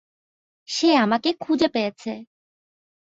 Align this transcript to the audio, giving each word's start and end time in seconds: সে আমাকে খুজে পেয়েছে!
সে 0.69 0.89
আমাকে 0.95 1.29
খুজে 1.39 1.67
পেয়েছে! 1.67 2.11